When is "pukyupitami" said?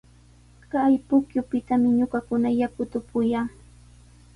1.07-1.87